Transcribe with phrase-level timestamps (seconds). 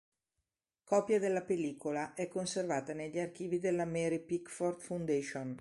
[0.83, 5.49] Copia della pellicola è conservata negli archivi della Mary Pickford Foundation.